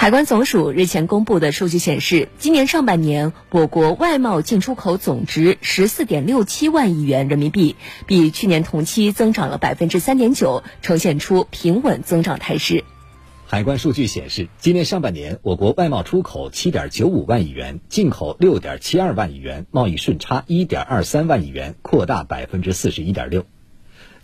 [0.00, 7.74] 海关总署日前公布的数据显示，今年上半年我国外贸进出口总值十四点六七万亿元人民币，
[8.06, 12.84] 比去年同期增长了百分之三点九，呈现出平稳增长态势。
[13.44, 23.44] 海关数据显示，今年上半年我国外贸出口七点九五万亿元，进口六点七二万亿元，贸易顺差一点二三万亿元，扩大百分之四十一点六。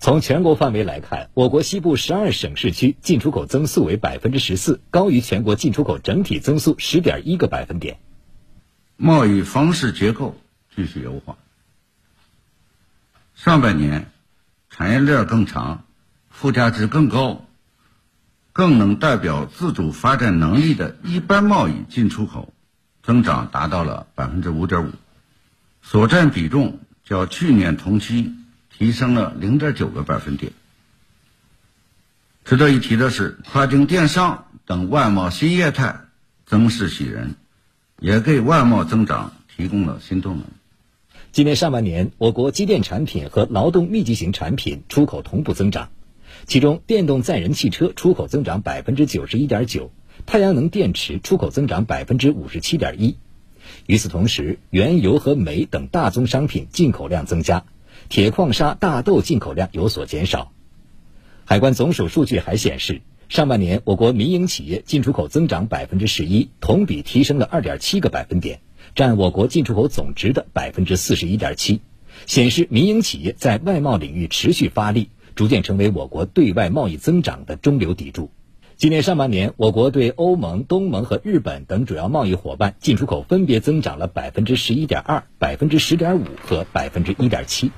[0.05, 7.97] 从全国范围来看，我国西部十二省市区进出口增速为百分之十四，高于全国进出口整体增速十点一个百分点。
[8.99, 10.39] 贸易方式结构
[10.77, 11.39] 继续优化。
[13.35, 14.13] 上半年，
[14.69, 15.87] 产业链更长，
[16.29, 17.47] 附加值更高，
[18.53, 22.53] 更能代表自主发展能力的一般贸易进出口
[23.03, 24.91] 增长达到了百分之五点五，
[25.81, 28.35] 所占比重较去年同期。
[28.79, 30.53] 提升了零点九个百分点。
[32.45, 36.01] 值得一提的是，跨境电商等外贸新业态
[36.45, 37.37] 增势喜人，
[38.01, 40.45] 也给外贸增长提供了新动能。
[41.33, 45.89] 今年上半年，我国机电产品和劳动密集型产品出口同步增长，
[46.47, 49.91] 其中电动载人汽车出口增长百分之九十一点九，
[50.27, 53.17] 太阳能电池出口增长百分之五十七点一。
[53.87, 57.65] 与此同时，原油和煤等大宗商品进口量增加。
[58.09, 60.53] 铁矿砂、大豆进口量有所减少。
[61.45, 68.61] 海关总署数据还显示，上半年我国民营企业进出口增长百分之十一，同比提升了二点七个百分点，
[68.95, 71.81] 占我国进出口总值的百分之四十一点七，
[72.27, 78.31] 显示民营企业在外贸领域持续发力，逐渐成为我国对外贸易增长的中流砥柱。
[78.77, 87.71] 今年上半年，我国对欧盟、东盟和日本等主要贸易伙伴进出口分别增长了百分之十一点二、百分之十点五和百分之一点七。